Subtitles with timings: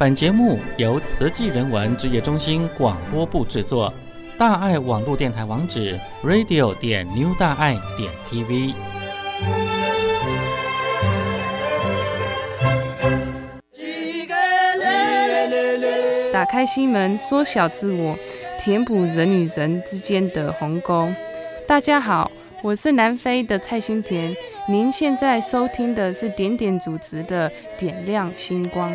[0.00, 3.92] 本节目由慈济人文职业中心广播部制作。
[4.38, 8.72] 大爱网络电台网址：radio 点 new 大爱点 tv。
[16.32, 18.16] 打开心门，缩小自我，
[18.58, 21.06] 填补人与人之间的鸿沟。
[21.68, 22.30] 大家好，
[22.62, 24.34] 我是南非的蔡心田。
[24.66, 28.90] 您现在收听的是点点主持的《点亮星光》。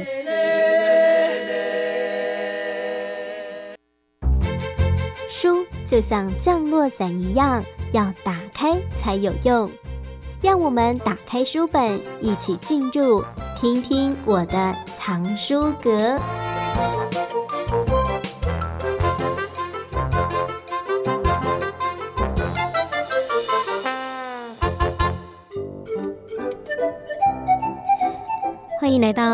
[5.85, 9.69] 就像降落伞一样，要打开才有用。
[10.41, 13.23] 让我们打开书本，一起进入，
[13.59, 16.19] 听听我的藏书阁。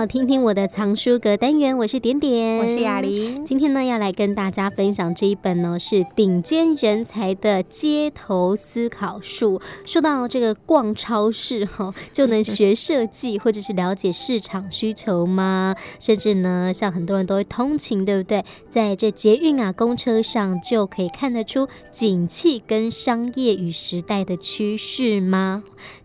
[0.02, 3.46] 到听听我的藏书阁单元，我是点点，我是雅玲。
[3.46, 9.62] 今天呢，要来跟大家分享这一本呢，是顶尖人才的街头思考术。
[9.86, 15.76] 说到这个逛超市哈， 就能学设计，或者是了解市场需求吗？
[16.00, 18.44] 甚至呢，像很多人都会通勤，对不对？
[18.72, 25.62] 在这捷运啊、公车上，就可以看得出景气跟商业与时代的趋势吗？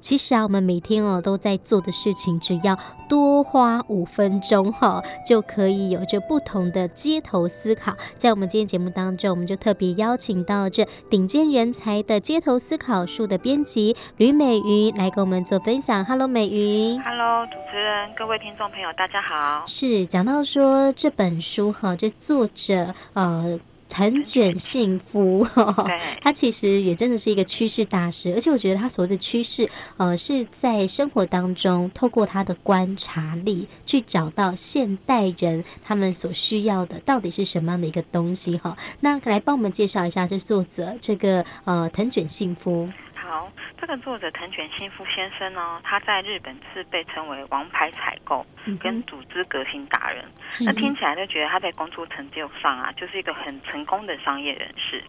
[0.06, 7.92] 其实啊，我们每天哦都在做的事情，只要多花五分钟哈，就可以有着不同的街头思考。
[8.16, 16.04] 在我们今天节目当中，我们就特别邀请到这顶尖人才的街头思考术的编辑吕美云来跟我们做分享。
[16.04, 17.02] Hello，美云。
[17.02, 19.64] Hello，主持人，各位听众朋友，大家好。
[19.66, 23.58] 是讲到说这本书哈，这作者呃。
[23.88, 25.46] 藤卷幸福，
[26.20, 38.76] 他其实也真的是一个趋势大师，而且我觉得他所谓的趋势，呃，是在生活当中透过他的观察力去找到现代人他们所需要的到底是什么样的一个东西哈。
[39.00, 42.88] 那来帮我们介绍一下这作者，这个呃藤卷幸夫。
[43.26, 48.47] 好，这个作者藤卷新夫先生呢，他在日本是被称为王牌采购
[48.81, 50.25] 跟组织革新达人。
[50.60, 55.03] 嗯、那听起来就觉得他在工作成就上啊，就是一个很成功的商业人士。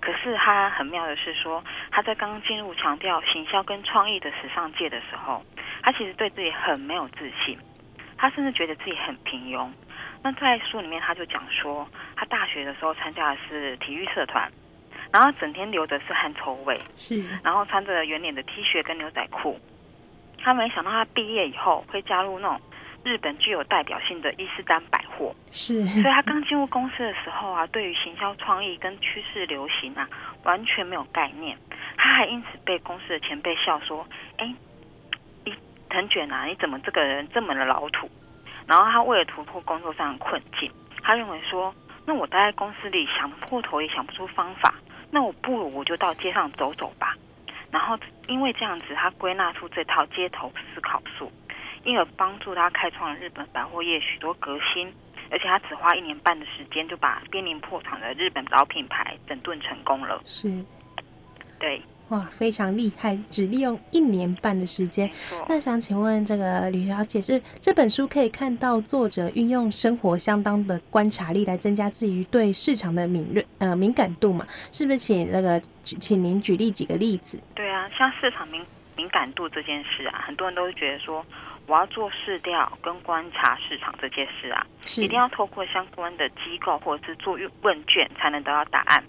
[0.00, 5.42] 可是他很妙的是说，他在刚进入强调行销跟创意的时尚界的时候，
[5.82, 7.58] 他其实对自己很没有自信，
[8.18, 9.70] 他甚至觉得自己很平庸。
[10.22, 14.50] 那在书里面他就讲说，他大学的时候参加的是体育社团。
[15.12, 19.58] 然后整天流的是汗臭味，是，然后穿着圆脸的 T 恤跟牛仔裤。
[20.38, 22.60] 他没想到他毕业以后会加入那种
[23.04, 25.86] 日本具有代表性的伊势丹百货，是。
[25.86, 30.08] 所以他刚进入公司的时候啊，对于行销创意跟趋势流行啊，
[30.42, 31.56] 完全没有概念。
[31.96, 34.04] 他还因此被公司的前辈笑说
[34.38, 34.54] ：“哎，
[35.44, 35.54] 你
[35.88, 38.10] 藤卷啊，你怎么这个人这么的老土？”
[38.66, 40.68] 然后他为了突破工作上的困境，
[41.02, 41.72] 他认为说
[42.04, 44.74] ：“那我待在公司里想破头也想不出方法。”
[45.14, 47.14] 那我不如我就到街上走走吧，
[47.70, 51.30] 然后因为这样子，他归纳出这套街头思考术，
[51.84, 54.90] 因而帮助他开创了日本百货业许多革新，
[55.30, 60.18] 而且他只花一年半的时间就把濒临破产的日本老品牌整顿成功了。
[60.24, 60.50] 是，
[61.58, 61.82] 对。
[62.12, 63.18] 哇，非常厉害！
[63.30, 65.10] 只利用一年半的时间。
[65.48, 74.46] 那想请问这个吕小姐，是这本书可以看到作者运用生活相当的观察力来增加自己对市场的敏锐呃敏感度嘛？
[74.70, 77.40] 是不是请那个请您举例几个例子？
[77.54, 78.62] 对啊，像市场敏
[78.94, 81.24] 敏感度这件事啊，很多人都觉得说，
[81.66, 84.66] 我要做市调跟观察市场这件事啊，
[84.98, 89.02] 一定要透过相关的机构或者是做问卷才能得到答案。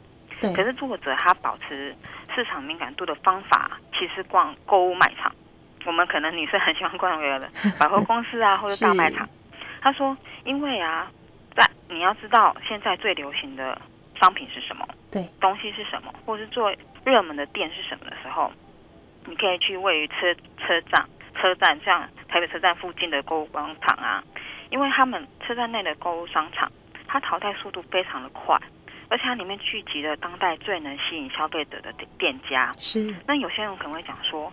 [0.48, 0.54] 对。
[0.54, 1.96] 可是作者他保持。
[2.36, 5.32] 市场敏感度的方法，其实逛购物卖场，
[5.86, 9.30] 我们可能女生很喜欢逛那个 百货公司啊，或者大卖场。
[9.82, 11.08] 他说，因为啊，
[11.56, 13.80] 在你要知道现在最流行的
[14.20, 16.74] 商品是什么，对，东西是什么，或是做
[17.06, 18.52] 热门的店是什么的时候，
[19.28, 21.08] 你可以去位于车车站、
[21.40, 24.24] 车站像台北车站附近的购物广场啊，
[24.72, 26.72] 因为他们车站内的购物商场，
[27.08, 28.60] 它淘汰速度非常的快。
[29.14, 32.74] 而且它里面聚集了当代最能吸引消费者的店家。
[32.80, 33.14] 是。
[33.28, 34.52] 那有些人可能会讲说，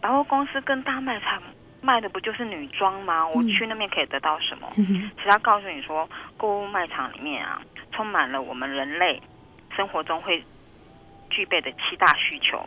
[0.00, 1.42] 百货公司跟大卖场
[1.80, 3.26] 卖的不就是女装吗？
[3.26, 4.72] 我去那边可以得到什么？
[4.78, 5.10] 嗯。
[5.16, 7.60] 其实他告诉你说，购物卖场里面啊，
[7.90, 9.20] 充满了我们人类
[9.76, 10.40] 生活中会
[11.28, 12.64] 具备的七大需求。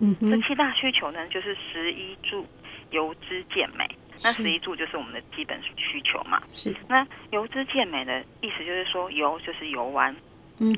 [0.00, 0.12] 嗯。
[0.28, 2.44] 这七大需求呢，就是十衣住
[2.90, 3.88] 油脂健美。
[4.24, 6.42] 那十衣住就是我们的基本需求嘛。
[6.52, 6.74] 是。
[6.88, 10.12] 那油脂健美的意思就是说，游就是游玩。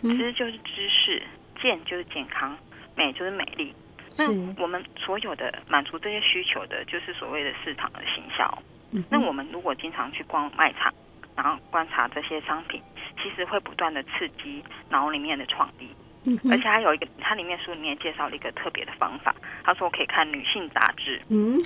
[0.03, 1.23] 嗯，知就是知识，
[1.63, 2.57] 健就是健康，
[2.97, 3.75] 美就是美丽。
[4.19, 4.27] 那
[4.61, 8.63] 我们所有的满足这些需求的，就是所谓的市场的行销。
[8.93, 9.05] 嗯。
[9.11, 10.93] 那我们如果经常去逛卖场，
[11.37, 12.83] 然后观察这些商品，
[13.23, 15.89] 其实会不断的刺激脑里面的创意。
[16.51, 19.35] 而且还有一个，它里面书里面介绍了一个特别的方法。
[19.65, 21.21] 他说可以看女性杂志。
[21.31, 21.59] 嗯，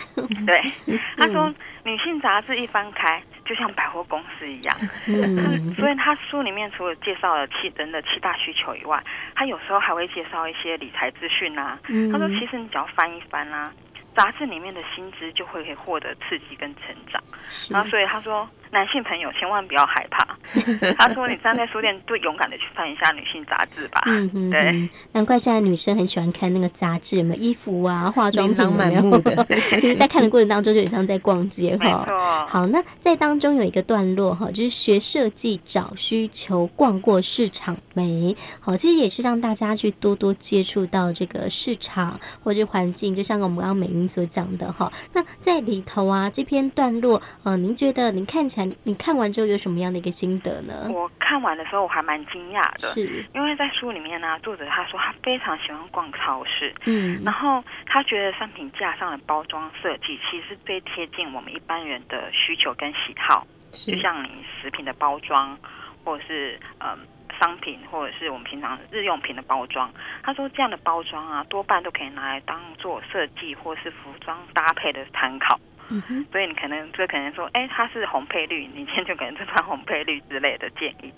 [0.47, 0.99] 对。
[1.17, 1.53] 他说
[1.85, 4.77] 女性杂志一翻开，就像百货公司一样。
[5.09, 5.75] 嗯。
[5.77, 9.03] 所以他书里面除了介绍了七人的七大需求以外，
[9.35, 11.79] 他有时候还会介绍一些理财资讯啊。
[12.13, 13.73] 他说其实你只要翻一翻啊，
[14.15, 17.23] 杂志里面的薪资就会可以获得刺激跟成长。
[17.71, 18.49] 然后所以他说。
[18.73, 20.25] 男性朋友千万不要害怕，
[20.97, 29.45] 他说：“你站在书店，就勇敢的去翻一下女性杂志吧。”嗯嗯，对，难怪现在女生很喜欢看那个杂志，有没有衣服啊、化妆品满目的。
[29.77, 32.47] 其实，在看的过程当中，就很像在逛街哈。
[32.49, 38.37] 好，那在当中有一个段落哈，就是学设计找需求，逛过市场没？
[38.61, 44.93] 好，其实也是让大家去多多接触到这个市场或者环境，就像我们刚刚美云所讲的哈。
[45.13, 48.60] 那在里头啊，这篇段落，呃，您觉得您看起来？
[48.85, 50.89] 你看完之后有什么样的一个心得呢？
[50.91, 64.29] 我看完的时候我还蛮惊讶的，是因为在书里面呢，作者他说他非常喜欢逛超市，嗯，然后他觉得商品架上的包装设计其实最贴近我们一般人的需求跟喜好，就像你
[64.61, 65.57] 食品的包装，
[66.05, 66.99] 或者是嗯
[67.39, 69.91] 商品，或者是我们平常日用品的包装。
[70.23, 75.59] 他说这样的包装啊，多半都可以拿来当做设计或是服装搭配的参考。
[75.91, 81.13] 嗯，所以你可能就可能说，哎，他是红配绿，你今天就可能就穿红配绿之类的建议。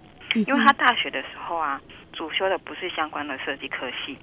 [0.47, 1.79] 因为他大学的时候啊，
[2.15, 4.17] 主修的不是相关的设计科系，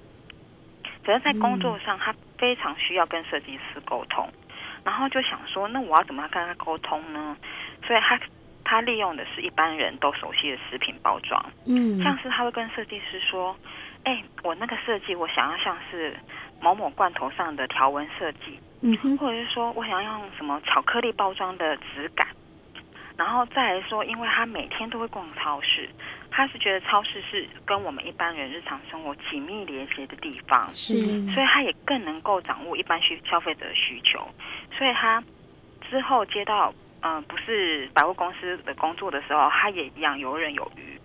[1.06, 4.28] 只是在工作上他非常需要跟设计师沟通，
[4.84, 7.36] 然后就想说，那我要怎么样跟他沟通呢？
[7.86, 8.18] 所以他
[8.64, 13.56] 他利用的是一般人都熟悉的食品包装，嗯，像是他会跟设计师说，
[14.02, 16.16] 哎，我那个设计我想要像是
[16.60, 18.58] 某某罐头上的条纹设计。
[18.82, 22.26] 嗯，或者是说我想要用什么巧克力包装的质感，
[23.16, 25.86] 然后再来说，因为他每天都会逛超市，
[26.30, 30.94] 他是觉得超市是跟我们一般人日常生活紧密连接的地方，是，
[31.32, 34.18] 所以他也更能够掌握一般需消费者的需求，
[34.78, 35.22] 所以他
[35.90, 36.72] 之后接到
[37.02, 40.98] 嗯、呃、不是百货公司的工作的时候，他也一样游刃有余，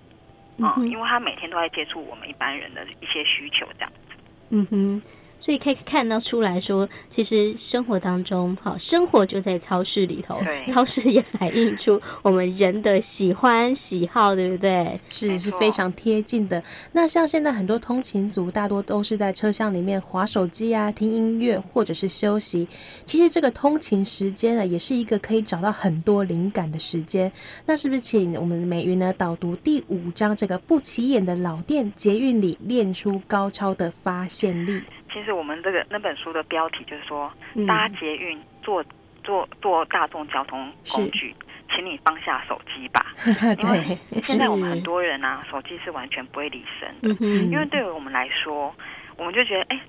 [0.60, 4.16] 嗯，嗯，因为他每天都在接触我们一般人的一些需求，这样子，
[4.52, 5.02] 嗯哼。
[5.40, 15.00] 所以可以看到出来说，其实生活当中，好，生活就在超市里头，超市也反映出我们人的喜欢喜好，对不对？
[15.10, 16.64] 是是非常贴近的。
[16.94, 22.68] 那像现在很多通勤族，大多都是在车厢里面划手机啊、听音乐或者是休息。
[23.06, 27.32] 其实这个通勤时间呢，也是一个可以找到很多灵感的时间。
[27.66, 34.82] 那是不是请我们美云呢导读第五章这个不起眼的老店捷运里练出高超的发现力？
[35.16, 37.32] 其实我们这个那本书的标题就是说，
[37.66, 38.84] 搭捷运坐
[39.24, 41.34] 坐坐大众交通工具，
[41.74, 43.16] 请你放下手机吧。
[43.64, 47.26] 因为现在我们很多人啊，手机是完全不会离身的。
[47.26, 48.76] 因为对于我们来说，
[49.16, 49.80] 我们就觉得哎。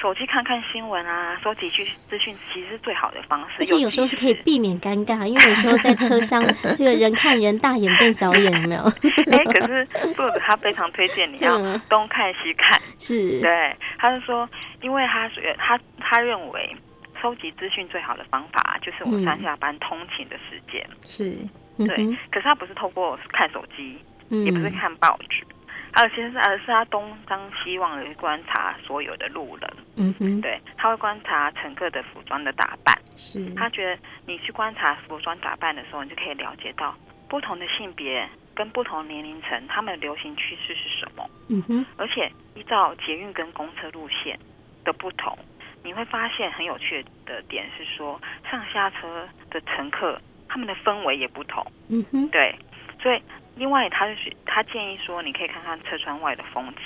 [0.00, 3.56] 手机看看新闻啊，收集去资讯，其实是最好的方式。
[3.58, 6.42] 而且有时候是可以避免尴尬，因为有时候在车厢，
[6.74, 8.82] 这个人看人大眼瞪小眼，有没有？
[8.82, 11.58] 哎、欸，可是作者他非常推荐你要
[11.88, 13.74] 东看西看，是对。
[13.98, 14.48] 他是说，
[14.80, 16.74] 因为他他他认为
[17.20, 21.36] 收集资讯最好的方法就是我上下班通勤的时间，是
[21.86, 22.16] 对。
[22.30, 23.98] 可是他不是透过看手机，
[24.30, 25.44] 也不是看报纸。
[25.92, 36.94] 而其实是，而是他东张西望的观察所有的路人，嗯哼，对，他会观察乘客的服装的打扮，是，他觉得你去观察服装打扮的时候，你就可以了解到
[37.28, 44.38] 不同的性别跟不同年龄层他们的流行趋势是什么，嗯哼，而且依照捷运跟公车路线
[44.84, 45.36] 的不同，
[45.82, 52.54] 你会发现很有趣的点是说，上下车的乘客他们的氛围也不同，嗯哼，对，
[53.02, 53.20] 所以。
[53.56, 56.76] 另外，他就是他建议说，你可以看看车窗外的风景。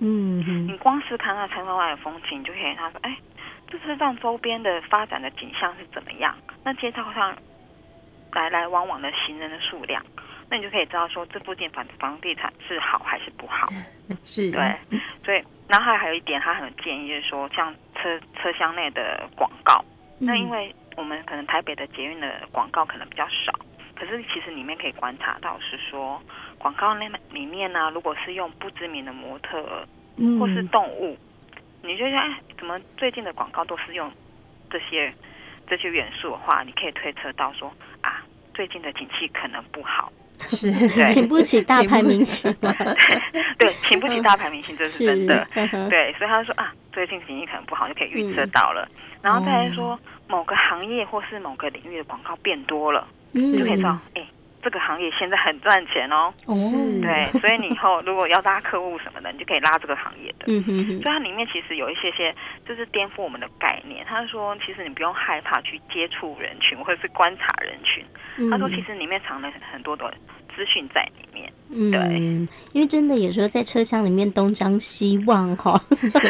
[0.00, 3.16] 嗯，你光是看看车窗外的风景，你就可以他说，哎，
[3.68, 6.36] 这车站周边的发展的景象是怎么样？
[6.64, 7.36] 那街道上
[8.32, 10.04] 来来往往的行人的数量，
[10.48, 13.66] 那你就可以知道说，这附近房房地产是好还是不好？
[14.22, 14.76] 是，对，
[15.24, 19.84] 所以，然后还还有一点，他很建议就是说，像车车厢内的广告，
[20.20, 23.52] 那因为我们可能台北的捷运的广告可能比较少。
[23.98, 26.22] 可是其实里面可以观察到，是说
[26.56, 29.84] 广告那里面呢、啊，如果是用不知名的模特儿
[30.38, 31.18] 或是动物，
[31.82, 34.08] 嗯、你就说哎，怎么最近的广告都是用
[34.70, 35.12] 这些
[35.66, 38.22] 这些元素的话，你可以推测到说啊，
[38.54, 40.12] 最近的景气可能不好，
[40.46, 40.70] 是
[41.06, 42.54] 请不起大牌明星
[43.58, 45.44] 对，请不起大牌明星，这是真的。
[45.90, 48.88] 对，所以他就说啊，最近景气可能不好，就可以预测到了。
[48.92, 53.06] 嗯、然后再来说某个行业或是某个领域的广告变多了。
[53.34, 54.28] 就可以知道，哎、欸，
[54.62, 56.32] 这个行业现在很赚钱哦。
[56.46, 56.54] 哦，
[57.00, 60.46] 对，所以你以后如果要拉客户什么的，你就可以拉这个行业的。
[60.48, 60.88] 嗯哼哼。
[60.88, 62.34] 所以它里面其实有一些些
[62.66, 64.04] 就是颠覆我们的概念。
[64.06, 68.04] 他说，其实你不用害怕去接触人群或者是观察人群。
[68.38, 70.12] 嗯、他说，其实里面藏了很多的
[70.58, 71.52] 资讯在里面。
[71.70, 75.78] 嗯，对，因为真的有时候在车厢里面东张西望哈，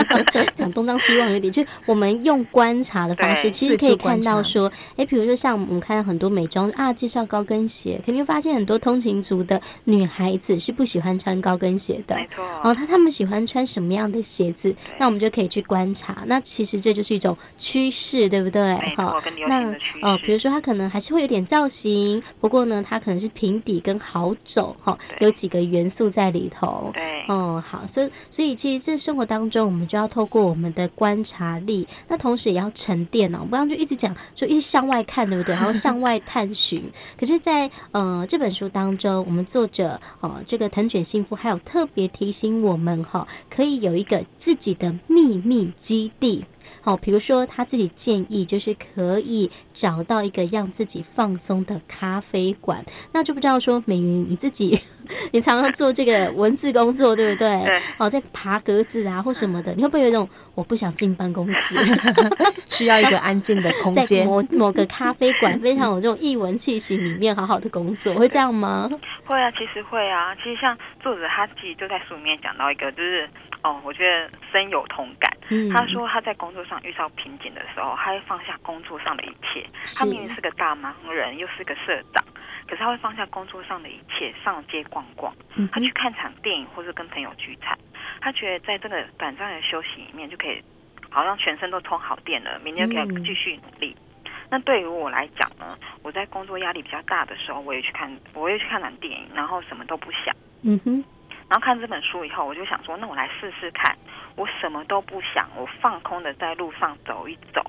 [0.52, 12.44] 讲东张西望有点，就我们用观察的方式，其实可以看到说，哎，比如说像我们看到很多美妆啊，介绍高跟鞋，肯定发现很多通勤族的女孩子是不喜欢穿高跟鞋的，没错。
[12.44, 14.74] 然后她她们喜欢穿什么样的鞋子？
[14.98, 16.24] 那我们就可以去观察。
[16.26, 18.74] 那其实这就是一种趋势，对不对？
[18.96, 19.14] 哈，
[19.48, 26.90] 那哦，比如说她可能还是会有点造型，不过呢，她可能是平底跟好走哈，有几个元素在里头。
[26.94, 35.54] 对，哦，好，所以所以其实这生活当中，我们就要透过我们的观察力，那同时也要沉淀哦，不然就一直讲，就一直向外看，对不对？
[35.54, 36.82] 然后向 外探寻。
[37.18, 46.44] 可是在，在呃这本书当中，我们作者哦、呃，这个藤卷幸夫还有特别提醒我们哈、哦，可以有一个自己的秘密基地。
[46.80, 52.84] 好，比如说他自己建议，就是可以找到一个让自己放松的咖啡馆。
[53.12, 54.80] 那就不知道说美云你自己，
[55.32, 57.64] 你常常做这个文字工作，对不对？
[57.64, 57.80] 对。
[57.98, 61.76] 哦，在爬格子啊或什么的，你会不会有一种我不想进办公室，
[62.68, 68.88] 需要一个安静的空间，在某某个咖啡馆非常有这种异文气息里面好好的工作，会这样吗？
[69.24, 70.34] 会啊，其实会啊。
[70.36, 73.28] 其实像作者他自己就在书里面讲到一个，就是。
[73.62, 75.30] 哦，我觉得深有同感。
[75.50, 79.66] 嗯，他说他在工作上遇到瓶颈的时候，他会放下工作上的一切。
[79.96, 82.24] 他明明是个大忙人，又是个社长，
[82.66, 85.34] 可是他会放下工作上的一切，上街逛逛。
[85.72, 87.76] 他去看场电影，或是跟朋友聚餐。
[88.20, 90.62] 他觉得在这个短暂的休息里面，就可以
[91.10, 93.96] 好像全身都充好电了，明天可以继续努力。
[94.24, 100.34] 嗯、那对于我来讲呢，我在工作压力比较大的时候，我也去看，我也去看场电影，然后什么都不想。
[100.62, 101.04] 嗯哼。
[101.48, 103.96] 然后看这本书以后，我就想说，那我来试试看，
[104.36, 107.64] 我什么都不想，我放空的在路上走一走。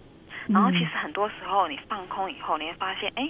[0.49, 3.29] 然后其实很多时候，你放空以后，你会发现，哎，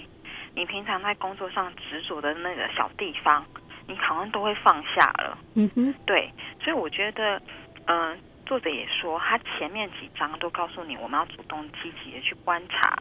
[0.54, 3.44] 你平常在工作上执着的那个小地方，
[3.86, 5.38] 你好像都会放下了。
[5.54, 6.28] 嗯哼，对。
[6.60, 7.40] 所以我觉得，
[7.84, 12.98] 嗯、呃，作者也说，他前面几章都告诉你，我们要主动积极的去观察，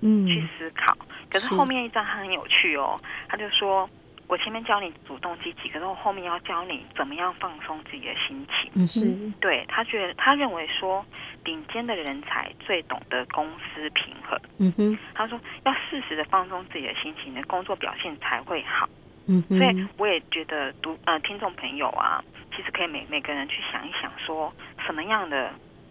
[0.00, 0.96] 嗯，去思考。
[1.28, 3.86] 可是后面一章他很有趣哦，他就说。
[4.30, 8.70] 我前面教你主动积极，可是我后面要教你怎么样放松自己的心情。
[8.74, 9.02] 嗯，是。
[9.40, 11.04] 对，他觉得，他认为说，
[11.42, 14.38] 顶尖的人才最懂得公私平衡。
[14.58, 14.96] 嗯哼。
[15.14, 18.88] 他说，要适时的放松自己的心情，你的工作表现才会好。
[19.26, 19.58] 嗯哼。
[19.58, 22.22] 所以我也觉得读呃听众朋友啊，
[22.54, 24.54] 其实可以每每个人去想一想，说
[24.86, 25.50] 什么样的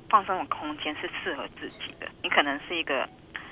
[0.10, 2.08] 放松的空间是适合自己的。
[2.24, 3.06] 你可能是一个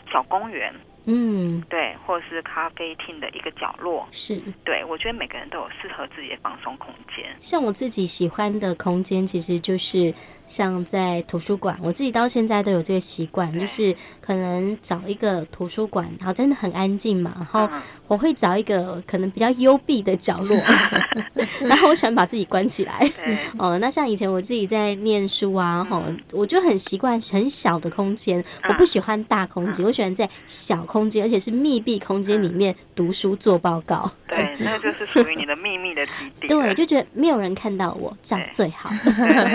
[0.10, 0.74] 小公园。
[1.08, 4.40] 嗯，对，或者是咖啡厅的一个角落，是。
[4.64, 7.26] 对，我觉得每个人都有适合自己的放松空间。
[7.40, 10.14] 像我自己喜欢的空间，其实就是。
[10.48, 17.70] 像在图书馆，我自己到现在都有这个习惯，就是可能找一个图书馆，然后真的很安静嘛， 然后
[18.08, 20.56] 我会找一个可能比较幽闭的角落，
[21.68, 23.06] 然后我喜欢把自己关起来。
[23.60, 34.10] 哦，那像以前我自己在念书啊，吼，我就很习惯很小的空间，我不喜欢大空间，我喜欢在小空间，而且是密闭空间里面读书做报告。
[34.28, 36.48] 对， 那就是属于你的秘密的基地。
[36.48, 38.90] 对，就觉得没有人看到我，这样最好。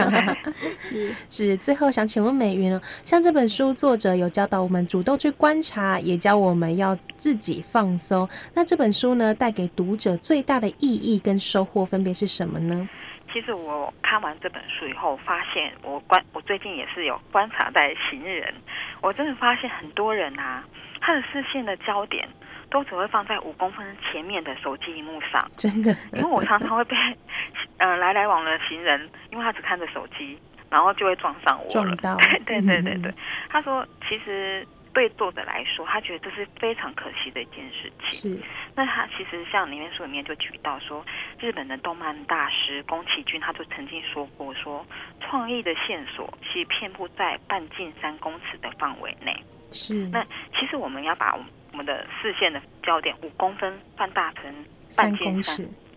[0.79, 8.29] 是是，最后想请问美云哦，像这本书作者有教导我们主动去观察，也教我们要自己放松。
[8.55, 12.89] 那这本书呢，带给读者最大的意义跟收获分别是什么呢？
[13.33, 18.53] 其实我看完这本书以后，发现我观我最近也是有观察在行人，
[19.01, 20.63] 我真的发现很多人啊，
[21.03, 22.27] 他的视线的焦点
[22.71, 25.95] 都只会放在五公分前面的手机荧幕上，真的。
[26.15, 26.97] 因为我常常会被
[27.77, 30.39] 呃来来往的行人，因为他只看着手机。
[30.73, 31.71] 然后就会撞上我了。
[31.71, 32.17] 撞到。
[32.47, 33.13] 对对对对，
[33.51, 38.33] 他说，其实对作者来说，他觉得这是非常可惜的一件事情。
[38.33, 38.43] 是。
[38.75, 41.05] 那他其实像里面书里面就举到说，
[41.39, 44.83] 日本的动漫大师宫崎骏，他就曾经说过说，
[45.21, 49.39] 创意的线索其实遍布在半径三公尺的范围内。
[49.73, 49.95] 是。
[50.13, 50.25] 那
[50.59, 54.45] 其实我们要把我们的视线的焦点五公分放大成
[54.97, 55.57] 半径三，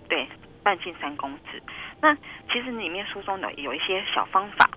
[0.09, 0.27] 对。
[0.63, 1.61] 半径三公尺，
[2.01, 2.15] 那
[2.51, 4.67] 其实里面书中的有一些小方法，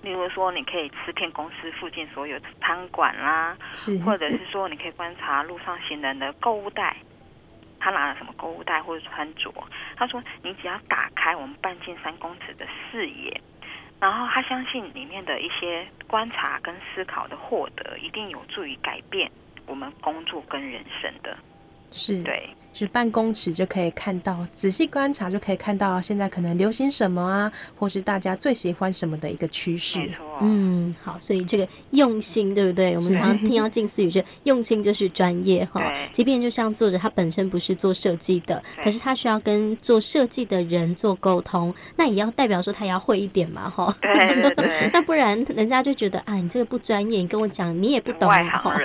[0.00, 6.96] 例如说你可以吃遍公司附近所有的餐馆啦，是或者是说你可以观察路上行人的购物袋，
[7.78, 9.52] 他拿了什么购物袋或者穿着。
[9.94, 13.38] 他说你只要打开我们半径三公尺的视野，
[14.04, 19.30] 然后他相信里面的一些观察跟思考的获得，一定有助于改变
[19.66, 21.34] 我们工作跟人生的。
[21.90, 22.46] 是，对。
[22.74, 30.10] 是办公室就可以看到，仔细观察就可以看到现在可能流行什么啊，或是大家最喜欢什么的一个趋势。
[30.40, 32.96] 嗯，好，所以这个用心，对不对？
[32.96, 35.80] 我们常常听到近似语，就用心就是专业哈。
[36.12, 43.96] 即便就像作者他本身不是做设计的，可是他需要跟做设计的人做沟通，那也要代表说他也要会一点嘛，哈。
[44.02, 44.90] 对对对。
[44.92, 48.76] 那不然人家就觉得啊，你这个不专业，你跟我讲你也不懂哈。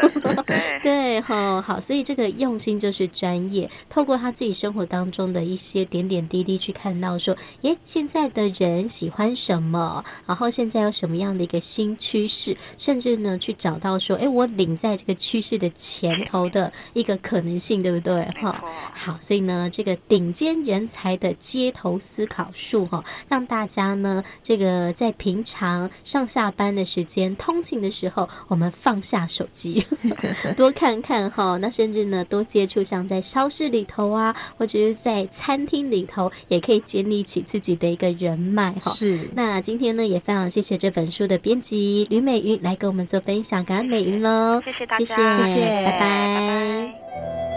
[0.45, 3.67] 对 对哈，好，所以这个用心就是专业。
[3.87, 10.03] 透过他自己生活当中的一些点点滴滴去看到说，耶，现在的人喜欢什么？
[10.25, 12.57] 然后现在有什么样的一个新趋势？
[12.77, 18.25] 甚至呢，去找到说，哎，我领在这个趋势的前头的一个可能性，对不对？
[18.41, 18.61] 哈，
[18.93, 29.85] 好，所以呢，这个顶尖人才的街头思考术，哈，让大家呢，这个在平常上下班的时间、通勤的时候，我们放下手机，
[30.57, 33.68] 多看看哈，那甚至呢，多接触像在超市。
[33.69, 38.91] 里头啊，或者是在餐厅里头，也可以建立起自己的一个人脉哈。
[38.91, 39.19] 是。
[39.35, 44.61] 那今天呢，也非常谢谢这本书的编辑吕美云来跟我们做分享，感恩美云喽。
[44.65, 45.99] 谢谢大家，谢谢，谢谢，拜拜。
[45.99, 47.48] 拜拜。